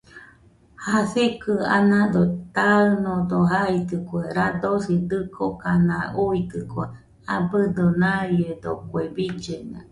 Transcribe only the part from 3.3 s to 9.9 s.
jaitɨkue, radosi dɨkokana uuitɨkue abɨdo naiedo kue billena